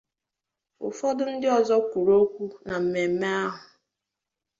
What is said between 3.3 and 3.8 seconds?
ahụ